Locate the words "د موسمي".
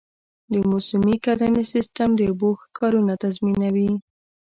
0.53-1.15